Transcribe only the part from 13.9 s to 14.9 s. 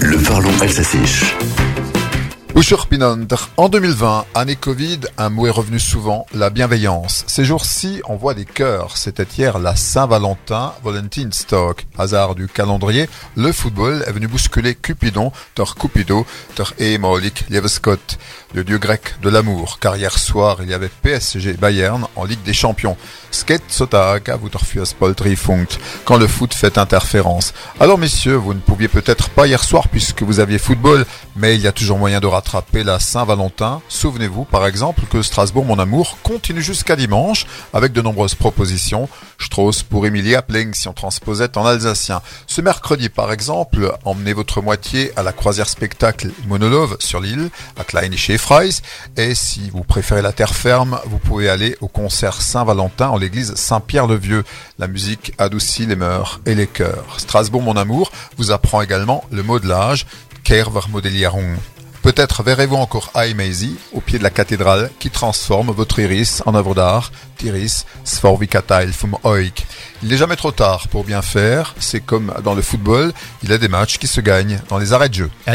est venu bousculer